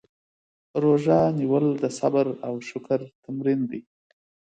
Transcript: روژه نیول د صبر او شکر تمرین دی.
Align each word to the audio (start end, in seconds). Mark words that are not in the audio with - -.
روژه 0.83 1.19
نیول 1.39 1.65
د 1.83 1.85
صبر 1.99 2.27
او 2.47 2.53
شکر 2.69 2.99
تمرین 3.23 3.59
دی. 3.69 3.81